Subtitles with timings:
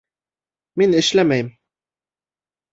[0.83, 1.53] Мин эшләмәйем